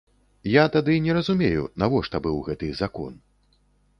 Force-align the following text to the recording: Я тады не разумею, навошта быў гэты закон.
Я 0.51 0.61
тады 0.75 0.95
не 1.07 1.11
разумею, 1.17 1.67
навошта 1.83 2.21
быў 2.27 2.41
гэты 2.47 2.73
закон. 2.83 3.13